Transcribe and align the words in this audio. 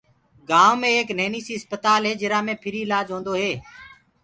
گائونٚ 0.49 0.79
مي 0.81 0.89
ايڪ 0.95 1.09
نهيني 1.17 1.41
سي 1.47 1.53
اسپتال 1.57 2.01
هي 2.09 2.13
جرا 2.21 2.39
مي 2.45 2.53
ڦري 2.63 2.81
اِلآج 2.83 3.07
هوندو 3.13 3.33
هي۔ 3.41 3.51